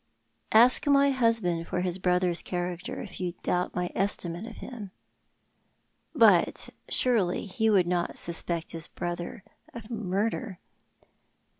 "Ask 0.51 0.87
my 0.87 1.11
husband 1.11 1.67
for 1.67 1.81
his 1.81 1.99
brother's 1.99 2.41
character, 2.41 3.03
if 3.03 3.19
you 3.21 3.35
doubt 3.43 3.75
my 3.75 3.91
estimate 3.93 4.47
of 4.47 4.55
him."" 4.57 4.89
But 6.25 6.69
surely 6.89 7.45
he 7.45 7.69
would 7.69 7.85
not 7.85 8.17
suspect 8.17 8.71
his 8.71 8.87
brother 8.87 9.43
of 9.75 9.91
murder 9.91 10.57